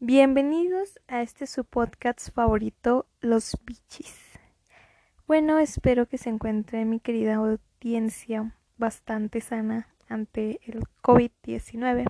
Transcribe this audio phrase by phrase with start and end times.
[0.00, 4.16] Bienvenidos a este su podcast favorito, Los Bichis.
[5.26, 12.06] Bueno, espero que se encuentre mi querida audiencia bastante sana ante el COVID-19.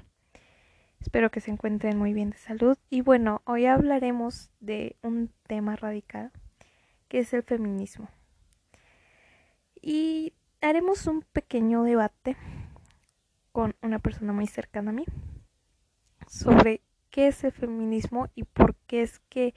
[1.01, 2.77] Espero que se encuentren muy bien de salud.
[2.90, 6.30] Y bueno, hoy hablaremos de un tema radical,
[7.09, 8.11] que es el feminismo.
[9.80, 12.36] Y haremos un pequeño debate
[13.50, 15.07] con una persona muy cercana a mí
[16.27, 16.82] sobre
[17.19, 19.53] qué es el feminismo y por qué es que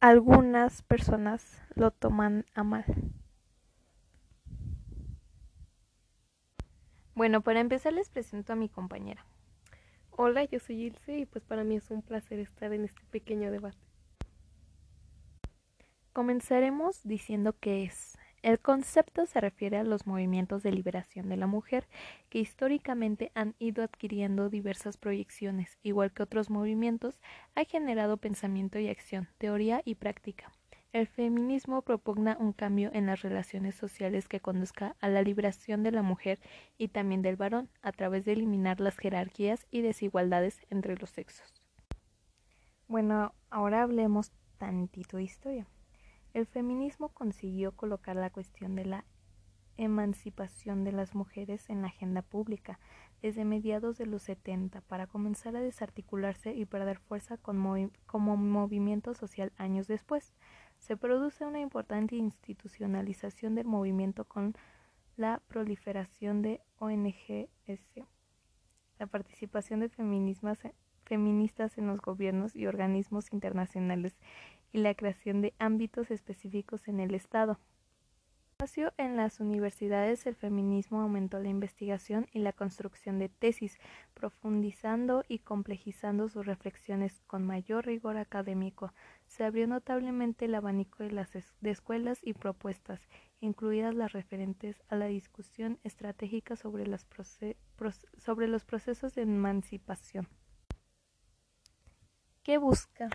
[0.00, 2.84] algunas personas lo toman a mal.
[7.14, 9.24] Bueno, para empezar les presento a mi compañera.
[10.10, 13.50] Hola, yo soy Ilse y pues para mí es un placer estar en este pequeño
[13.50, 13.78] debate.
[16.12, 21.46] Comenzaremos diciendo qué es el concepto se refiere a los movimientos de liberación de la
[21.46, 21.88] mujer
[22.28, 27.22] que históricamente han ido adquiriendo diversas proyecciones, igual que otros movimientos,
[27.54, 30.52] ha generado pensamiento y acción, teoría y práctica.
[30.92, 35.92] El feminismo propugna un cambio en las relaciones sociales que conduzca a la liberación de
[35.92, 36.38] la mujer
[36.76, 41.62] y también del varón, a través de eliminar las jerarquías y desigualdades entre los sexos.
[42.88, 45.66] Bueno, ahora hablemos tantito de historia.
[46.34, 49.04] El feminismo consiguió colocar la cuestión de la
[49.76, 52.80] emancipación de las mujeres en la agenda pública
[53.22, 59.52] desde mediados de los 70 para comenzar a desarticularse y perder fuerza como movimiento social
[59.56, 60.34] años después.
[60.80, 64.54] Se produce una importante institucionalización del movimiento con
[65.16, 67.48] la proliferación de ONGs,
[68.98, 69.88] la participación de
[71.04, 74.16] feministas en los gobiernos y organismos internacionales
[74.72, 77.58] y la creación de ámbitos específicos en el Estado.
[78.96, 83.78] En las universidades el feminismo aumentó la investigación y la construcción de tesis,
[84.14, 88.94] profundizando y complejizando sus reflexiones con mayor rigor académico.
[89.26, 93.06] Se abrió notablemente el abanico de las de escuelas y propuestas,
[93.40, 97.04] incluidas las referentes a la discusión estratégica sobre, los
[98.64, 100.26] procesos de emancipación.
[102.44, 103.08] ¿Qué busca?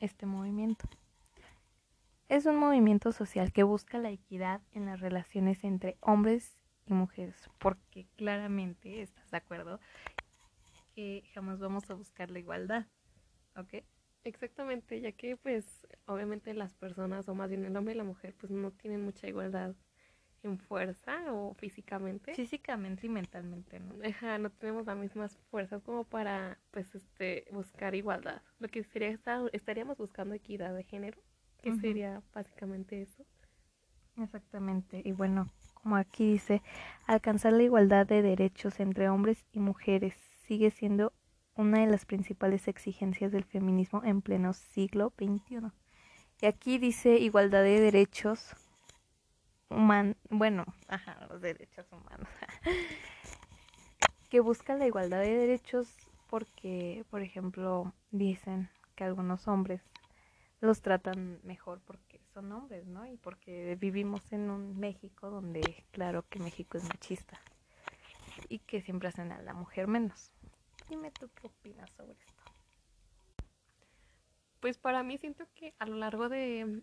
[0.00, 0.88] este movimiento.
[2.28, 7.48] Es un movimiento social que busca la equidad en las relaciones entre hombres y mujeres,
[7.58, 9.78] porque claramente estás de acuerdo
[10.94, 12.86] que jamás vamos a buscar la igualdad,
[13.56, 13.84] ¿ok?
[14.24, 18.34] Exactamente, ya que pues obviamente las personas, o más bien el hombre y la mujer,
[18.36, 19.76] pues no tienen mucha igualdad
[20.42, 22.34] en fuerza o físicamente.
[22.34, 23.94] Físicamente y mentalmente, ¿no?
[24.04, 28.42] Ajá, no tenemos las mismas fuerzas como para, pues, este, buscar igualdad.
[28.58, 29.18] Lo que sería,
[29.52, 31.18] estaríamos buscando equidad de género,
[31.62, 33.24] que sería básicamente eso.
[34.16, 36.62] Exactamente, y bueno, como aquí dice,
[37.06, 40.14] alcanzar la igualdad de derechos entre hombres y mujeres
[40.46, 41.12] sigue siendo
[41.54, 45.70] una de las principales exigencias del feminismo en pleno siglo XXI.
[46.42, 48.56] Y aquí dice igualdad de derechos
[49.70, 52.28] bueno, ajá, los derechos humanos,
[54.28, 55.88] que busca la igualdad de derechos
[56.28, 59.82] porque, por ejemplo, dicen que algunos hombres
[60.60, 63.06] los tratan mejor porque son hombres, ¿no?
[63.06, 67.40] Y porque vivimos en un México donde, claro que México es machista
[68.48, 70.30] y que siempre hacen a la mujer menos.
[70.88, 72.42] Dime tú qué opinas sobre esto.
[74.60, 76.82] Pues para mí siento que a lo largo de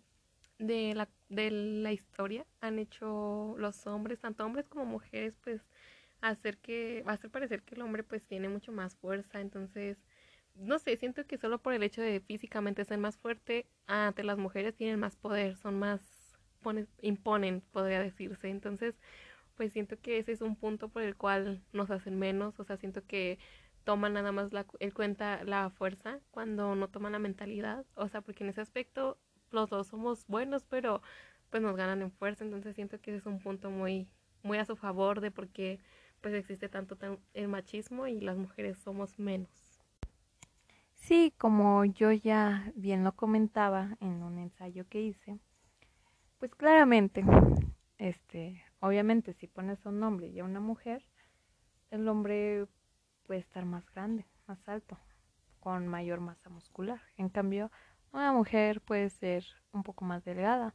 [0.59, 5.61] de la, de la historia han hecho los hombres, tanto hombres como mujeres, pues
[6.21, 9.97] hacer que, hacer parecer que el hombre pues tiene mucho más fuerza, entonces,
[10.55, 14.37] no sé, siento que solo por el hecho de físicamente ser más fuerte, ante las
[14.37, 16.01] mujeres tienen más poder, son más,
[17.01, 18.95] imponen, podría decirse, entonces,
[19.55, 22.77] pues siento que ese es un punto por el cual nos hacen menos, o sea,
[22.77, 23.39] siento que
[23.83, 28.21] toman nada más la, en cuenta la fuerza cuando no toman la mentalidad, o sea,
[28.21, 29.17] porque en ese aspecto
[29.51, 31.01] los dos somos buenos, pero
[31.49, 34.07] pues nos ganan en fuerza, entonces siento que ese es un punto muy,
[34.43, 35.79] muy a su favor de por qué
[36.21, 36.97] pues existe tanto
[37.33, 39.79] el machismo y las mujeres somos menos.
[40.93, 45.39] Sí, como yo ya bien lo comentaba en un ensayo que hice,
[46.39, 47.23] pues claramente,
[47.97, 51.03] este, obviamente si pones a un hombre y a una mujer,
[51.91, 52.67] el hombre
[53.23, 54.97] puede estar más grande, más alto,
[55.59, 57.01] con mayor masa muscular.
[57.15, 57.71] En cambio,
[58.11, 60.73] una mujer puede ser un poco más delgada.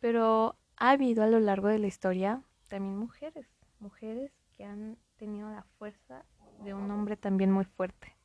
[0.00, 3.46] Pero ha habido a lo largo de la historia también mujeres,
[3.78, 6.24] mujeres que han tenido la fuerza
[6.62, 8.16] de un hombre también muy fuerte.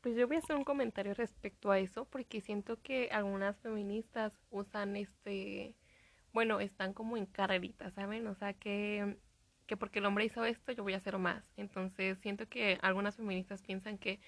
[0.00, 4.32] Pues yo voy a hacer un comentario respecto a eso porque siento que algunas feministas
[4.50, 5.74] usan este,
[6.32, 8.26] bueno, están como en carreritas, ¿saben?
[8.26, 9.18] O sea que
[9.68, 11.44] que porque el hombre hizo esto, yo voy a hacer más.
[11.56, 14.18] Entonces siento que algunas feministas piensan que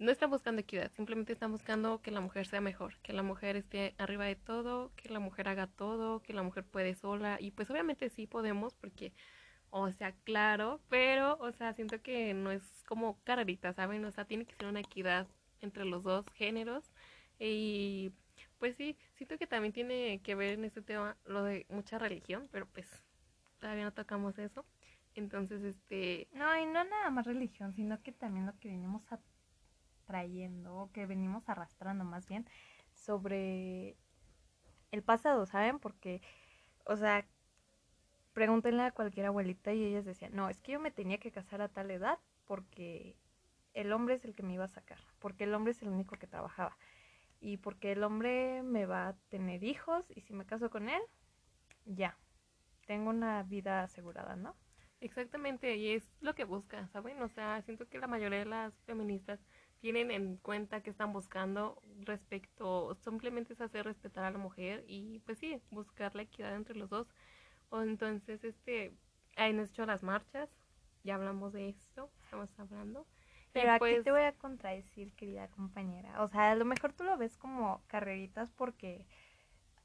[0.00, 3.56] no están buscando equidad, simplemente están buscando que la mujer sea mejor, que la mujer
[3.56, 7.36] esté arriba de todo, que la mujer haga todo, que la mujer puede sola.
[7.38, 9.12] Y pues obviamente sí podemos porque,
[9.68, 14.02] o sea, claro, pero, o sea, siento que no es como carrerita, ¿saben?
[14.06, 15.28] O sea, tiene que ser una equidad
[15.60, 16.90] entre los dos géneros.
[17.38, 18.12] Y
[18.58, 22.48] pues sí, siento que también tiene que ver en este tema lo de mucha religión,
[22.50, 22.88] pero pues
[23.58, 24.64] todavía no tocamos eso.
[25.14, 26.28] Entonces, este...
[26.32, 29.02] No, y no nada más religión, sino que también lo que venimos
[30.10, 32.44] atrayendo, que venimos arrastrando más bien,
[32.92, 33.96] sobre
[34.90, 35.78] el pasado, ¿saben?
[35.78, 36.20] Porque,
[36.84, 37.24] o sea,
[38.32, 41.62] pregúntenle a cualquier abuelita y ellas decían, no, es que yo me tenía que casar
[41.62, 43.16] a tal edad porque
[43.72, 46.16] el hombre es el que me iba a sacar, porque el hombre es el único
[46.16, 46.76] que trabajaba
[47.40, 51.00] y porque el hombre me va a tener hijos y si me caso con él,
[51.84, 52.18] ya,
[52.86, 54.56] tengo una vida asegurada, ¿no?
[55.00, 57.22] Exactamente, y es lo que buscan, ¿saben?
[57.22, 59.40] O sea, siento que la mayoría de las feministas
[59.80, 65.20] tienen en cuenta que están buscando respecto, simplemente es hacer respetar a la mujer y
[65.20, 67.08] pues sí, buscar la equidad entre los dos.
[67.70, 68.94] O entonces, este,
[69.36, 70.50] han hecho las marchas,
[71.02, 73.06] ya hablamos de esto, estamos hablando.
[73.52, 76.22] Pero aquí pues te voy a contradecir, querida compañera.
[76.22, 79.06] O sea, a lo mejor tú lo ves como carreritas porque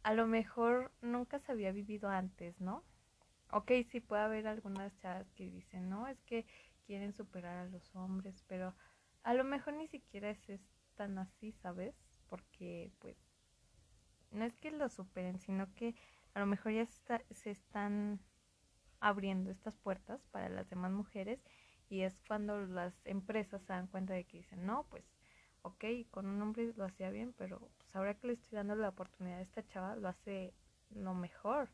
[0.04, 2.84] a lo mejor nunca se había vivido antes, ¿no?
[3.52, 6.46] Ok, sí puede haber algunas chavas que dicen, no, es que
[6.86, 8.76] quieren superar a los hombres, pero
[9.26, 10.62] a lo mejor ni siquiera es,
[10.96, 11.94] tan así, ¿sabes?
[12.30, 13.18] Porque pues
[14.32, 15.94] no es que lo superen, sino que
[16.34, 18.22] a lo mejor ya se están
[19.02, 21.44] abriendo estas puertas para las demás mujeres
[21.90, 25.04] y es cuando las empresas se dan cuenta de que dicen, no, pues,
[25.64, 28.90] ok, con un hombre lo hacía bien, pero pues ahora que le estoy dando la
[28.90, 30.54] oportunidad a esta chava, lo hace
[30.92, 31.70] lo mejor.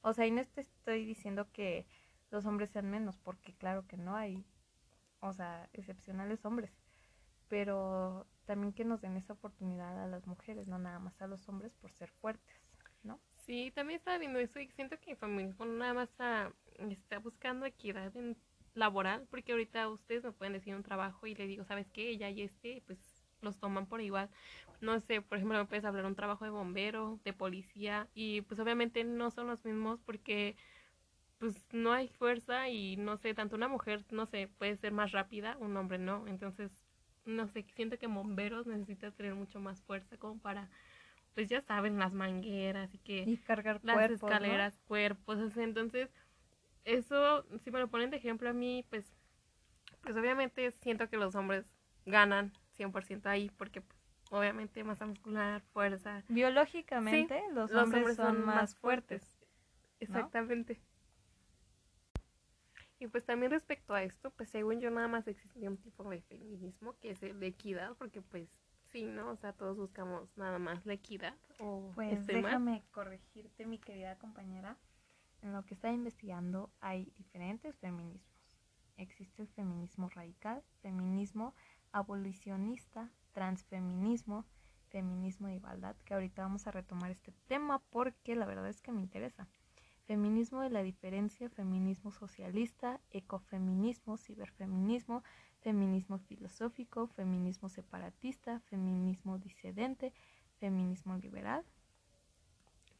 [0.00, 1.86] O sea, y no te estoy diciendo que
[2.30, 4.44] los hombres sean menos, porque claro que no hay,
[5.20, 6.77] o sea, excepcionales hombres,
[7.48, 11.48] pero también que nos den esa oportunidad a las mujeres, no nada más a los
[11.48, 12.56] hombres por ser fuertes,
[13.02, 13.20] ¿no?
[13.36, 16.52] Sí, también estaba viendo eso y siento que el feminismo nada más está,
[17.22, 18.36] buscando equidad en
[18.74, 22.10] laboral, porque ahorita ustedes me pueden decir un trabajo y le digo, ¿sabes qué?
[22.10, 22.98] Ella y este, pues
[23.40, 24.30] los toman por igual.
[24.80, 28.60] No sé, por ejemplo, me puedes hablar un trabajo de bombero, de policía, y pues
[28.60, 30.56] obviamente no son los mismos porque
[31.38, 35.12] pues no hay fuerza y no sé, tanto una mujer, no sé, puede ser más
[35.12, 36.26] rápida, un hombre no.
[36.26, 36.72] Entonces,
[37.28, 40.68] no sé, siento que bomberos necesitan tener mucho más fuerza como para
[41.34, 46.10] pues ya saben, las mangueras y que y cargar las escaleras, cuerpos, entonces
[46.84, 49.14] eso, si me lo ponen de ejemplo a mí, pues,
[50.00, 51.64] pues obviamente siento que los hombres
[52.06, 56.24] ganan 100% ahí porque pues, obviamente masa muscular, fuerza.
[56.28, 59.38] Biológicamente los, hombres son, más fuertes.
[60.00, 60.80] Exactamente.
[62.98, 66.20] Y pues también respecto a esto, pues según yo nada más existe un tipo de
[66.22, 68.48] feminismo que es el de equidad, porque pues
[68.86, 69.30] sí, ¿no?
[69.30, 71.36] O sea, todos buscamos nada más la equidad.
[71.60, 74.76] O pues déjame corregirte, mi querida compañera.
[75.42, 78.26] En lo que está investigando hay diferentes feminismos.
[78.96, 81.54] Existe el feminismo radical, feminismo
[81.92, 84.44] abolicionista, transfeminismo,
[84.88, 88.90] feminismo de igualdad, que ahorita vamos a retomar este tema porque la verdad es que
[88.90, 89.46] me interesa.
[90.08, 95.22] Feminismo de la diferencia, feminismo socialista, ecofeminismo, ciberfeminismo,
[95.60, 100.14] feminismo filosófico, feminismo separatista, feminismo disidente,
[100.60, 101.62] feminismo liberal,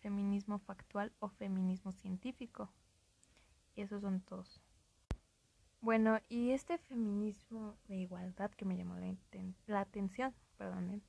[0.01, 2.69] feminismo factual o feminismo científico.
[3.75, 4.61] Esos son todos.
[5.81, 8.97] Bueno, y este feminismo de igualdad que me llamó
[9.67, 11.03] la, atención, perdón,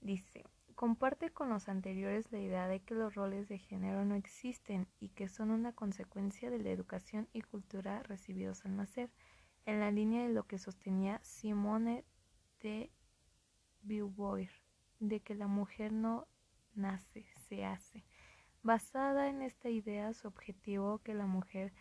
[0.00, 4.88] dice, comparte con los anteriores la idea de que los roles de género no existen
[5.00, 9.10] y que son una consecuencia de la educación y cultura recibidos al nacer,
[9.66, 12.04] en la línea de lo que sostenía Simone
[12.60, 12.90] de
[13.82, 14.50] Beauvoir,
[15.00, 16.26] de que la mujer no
[16.74, 18.04] nace, se hace.
[18.62, 21.72] Basada en esta idea, su objetivo que la mujer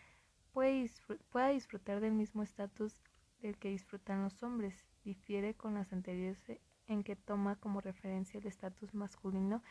[0.51, 3.01] pueda disfrutar del mismo estatus
[3.41, 6.39] del que disfrutan los hombres, difiere con las anteriores
[6.87, 9.63] en que toma como referencia el estatus masculino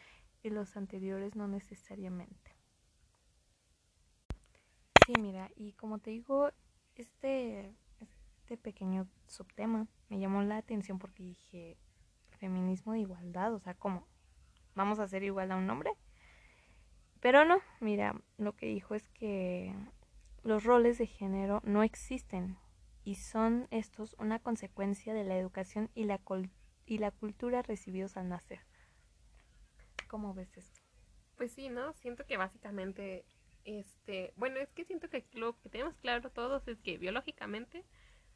[0.43, 2.57] y los anteriores no necesariamente.
[4.95, 6.51] Sí, mira, y como te digo,
[6.95, 11.77] este, este pequeño subtema me llamó la atención porque dije,
[12.31, 14.07] feminismo de igualdad, o sea, ¿cómo?
[14.75, 15.93] vamos a ser igual a un hombre.
[17.21, 19.75] Pero no, mira, lo que dijo es que
[20.43, 22.59] los roles de género no existen
[23.05, 26.19] y son estos una consecuencia de la educación y la,
[26.93, 28.61] y la cultura recibidos al nacer.
[30.09, 30.81] ¿Cómo ves esto?
[31.37, 31.95] Pues sí, ¿no?
[31.95, 33.25] Siento que básicamente
[33.65, 37.87] este, bueno, es que siento que lo que tenemos claro todos es que biológicamente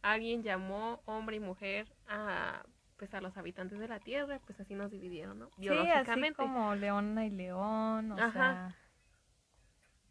[0.01, 2.65] alguien llamó hombre y mujer a
[2.97, 5.51] pues a los habitantes de la tierra, pues así nos dividieron, ¿no?
[5.59, 6.15] Biológicamente.
[6.15, 8.75] Sí, así como leona y león, o sea,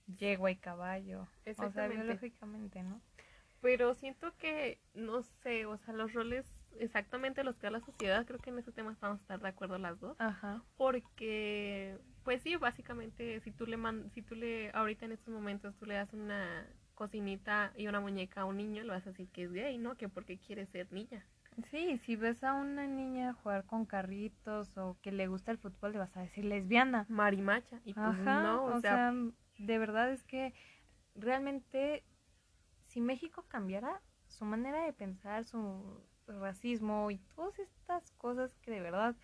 [0.06, 3.02] yegua y caballo, o sea, biológicamente, ¿no?
[3.62, 6.46] Pero siento que, no sé, o sea, los roles
[6.80, 9.48] exactamente los que da la sociedad, creo que en ese tema estamos a estar de
[9.48, 10.16] acuerdo las dos.
[10.20, 10.62] Ajá.
[10.78, 15.76] Porque, pues sí, básicamente, si tú le man, si tú le, ahorita en estos momentos
[15.76, 19.28] tú le das una cocinita y una muñeca a un niño, lo vas a decir
[19.30, 19.96] que es gay, ¿no?
[19.96, 21.26] Que porque quiere ser niña.
[21.72, 25.94] Sí, si ves a una niña jugar con carritos o que le gusta el fútbol,
[25.94, 27.06] le vas a decir lesbiana.
[27.08, 27.80] Marimacha.
[27.86, 29.14] Y pues Ajá, no, o, sea,
[29.58, 30.54] de verdad es que
[31.16, 32.04] realmente
[32.88, 38.82] si México cambiara su manera de pensar, su racismo y todas estas cosas que de
[38.82, 39.16] verdad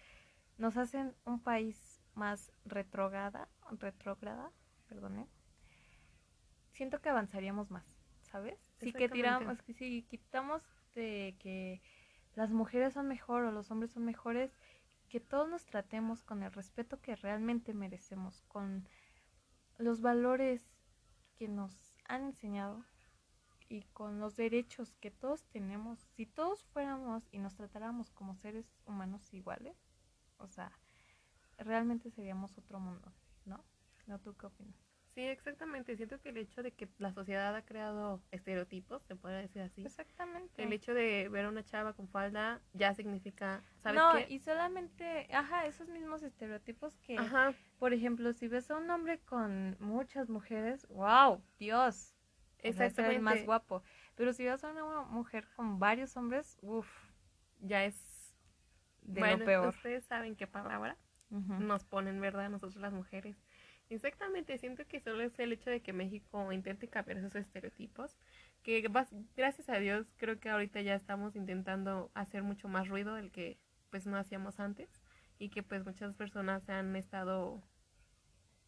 [0.58, 4.52] nos hacen un país más retrógrada, retrógrada,
[4.88, 5.28] perdone,
[6.74, 7.86] siento que avanzaríamos más,
[8.22, 8.60] ¿sabes?
[8.80, 10.62] Si que tiramos, si quitamos
[10.94, 11.82] de que
[12.36, 14.52] las mujeres son mejor o los hombres son mejores,
[15.10, 18.88] que todos nos tratemos con el respeto que realmente merecemos, con
[19.78, 20.64] los valores
[21.36, 22.86] que nos han enseñado
[23.72, 26.00] y con los derechos que todos tenemos.
[26.16, 29.78] Si todos fuéramos y nos tratáramos como seres humanos iguales,
[30.38, 30.72] o sea,
[31.58, 33.14] realmente seríamos otro mundo,
[33.46, 33.64] ¿no?
[34.08, 34.76] ¿No tú qué opinas?
[35.16, 35.96] Sí, exactamente.
[35.96, 39.84] Siento que el hecho de que la sociedad ha creado estereotipos, se puede decir así.
[39.86, 40.64] Exactamente.
[40.64, 45.28] El hecho de ver a una chava con falda ya significa, ¿sabes no, y solamente,
[45.34, 47.54] ajá, esos mismos estereotipos que, ajá.
[47.80, 52.14] por ejemplo, si ves a un hombre con muchas mujeres, wow, Dios.
[52.62, 53.16] Exactamente.
[53.16, 53.84] el más guapo.
[54.16, 56.88] Pero si ves a una mujer con varios hombres, uff,
[57.60, 58.34] ya es
[59.02, 59.70] de lo peor.
[59.70, 60.98] Ustedes saben qué palabra
[61.30, 62.50] nos ponen, ¿verdad?
[62.50, 63.38] Nosotros las mujeres
[63.92, 68.18] Exactamente, siento que solo es el hecho de que México intente cambiar esos estereotipos,
[68.64, 68.82] que
[69.36, 73.60] gracias a Dios creo que ahorita ya estamos intentando hacer mucho más ruido del que
[73.90, 75.04] pues no hacíamos antes
[75.40, 77.62] y que pues muchas personas se han estado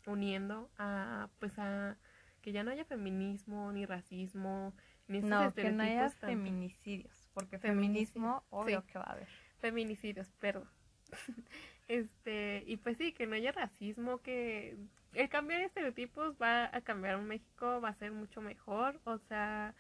[0.06, 1.98] uniendo a pues a
[2.44, 4.74] que ya no haya feminismo ni racismo
[5.08, 9.28] ni no que no haya feminicidios porque feminismo obvio que va a haber.
[9.60, 10.70] Feminicidios perdón.
[11.90, 14.78] Este y pues sí que no haya racismo que
[15.14, 19.76] el cambiar estereotipos va a cambiar un México, va a ser mucho mejor, o sea,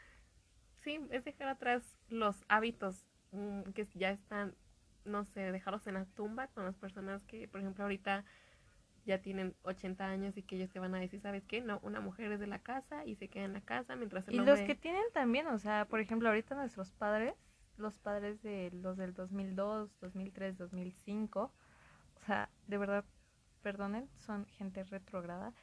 [0.84, 4.53] sí, es dejar atrás los hábitos mm, que ya están,
[5.05, 8.25] no sé, dejarlos en la tumba con las personas que, por ejemplo, ahorita
[9.05, 11.62] ya tienen 80 años y que ellos te van a decir, ¿sabes qué?
[11.62, 14.36] No, una mujer es de la casa y se queda en la casa mientras el
[14.36, 17.36] Y los que tienen también, o sea, por ejemplo, ahorita nuestros padres,
[17.77, 23.05] los padres de los del 2002, 2003, 2005, o sea, de verdad
[23.62, 25.53] perdonen, son gente retrograda,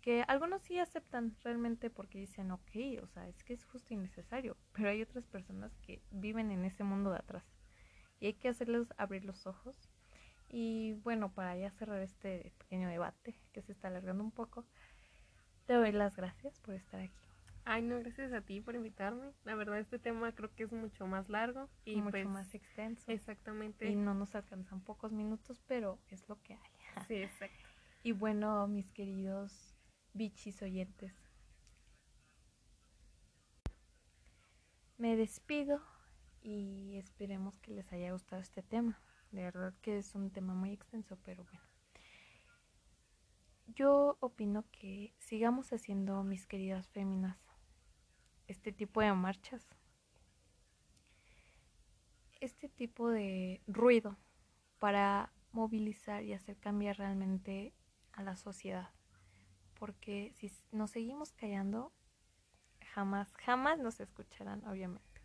[0.00, 3.96] que algunos sí aceptan realmente porque dicen, ok, o sea, es que es justo y
[3.96, 7.44] necesario, pero hay otras personas que viven en ese mundo de atrás
[8.20, 9.87] y hay que hacerles abrir los ojos.
[10.48, 14.64] Y bueno, para ya cerrar este pequeño debate que se está alargando un poco,
[15.66, 17.28] te doy las gracias por estar aquí.
[17.64, 19.30] Ay, no, gracias a ti por invitarme.
[19.44, 23.12] La verdad, este tema creo que es mucho más largo y mucho pues más extenso.
[23.12, 23.90] Exactamente.
[23.90, 26.70] Y no nos alcanzan pocos minutos, pero es lo que hay.
[27.08, 27.68] Sí, exacto.
[28.02, 29.76] Y bueno, mis queridos
[30.14, 31.12] bichis oyentes,
[34.96, 35.82] me despido
[36.40, 38.98] y esperemos que les haya gustado este tema.
[39.30, 41.62] De verdad que es un tema muy extenso, pero bueno.
[43.66, 47.38] Yo opino que sigamos haciendo, mis queridas féminas,
[48.46, 49.66] este tipo de marchas,
[52.40, 54.16] este tipo de ruido
[54.78, 57.74] para movilizar y hacer cambiar realmente
[58.12, 58.90] a la sociedad.
[59.78, 61.92] Porque si nos seguimos callando,
[62.94, 65.20] jamás, jamás nos escucharán, obviamente.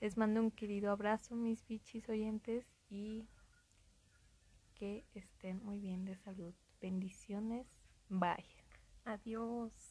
[0.00, 3.28] Les mando un querido abrazo, mis bichis oyentes, y
[4.74, 6.54] que estén muy bien de salud.
[6.80, 7.66] Bendiciones.
[8.08, 8.44] Bye.
[9.04, 9.89] Adiós.